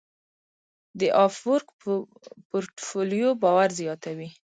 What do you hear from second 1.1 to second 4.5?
افورک پورټفولیو باور زیاتوي.